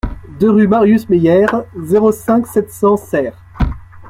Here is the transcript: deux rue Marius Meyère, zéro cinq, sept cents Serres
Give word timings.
deux 0.39 0.49
rue 0.49 0.67
Marius 0.67 1.07
Meyère, 1.09 1.63
zéro 1.79 2.11
cinq, 2.11 2.47
sept 2.47 2.71
cents 2.71 2.97
Serres 2.97 3.37